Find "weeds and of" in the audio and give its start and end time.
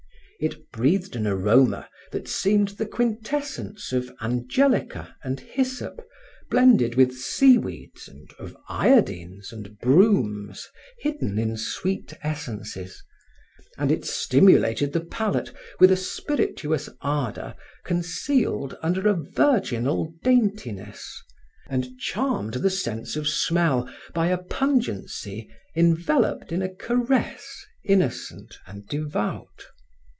7.59-8.57